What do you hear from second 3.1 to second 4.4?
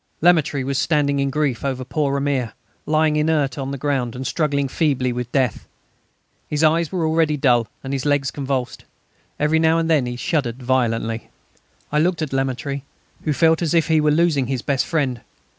inert on the ground and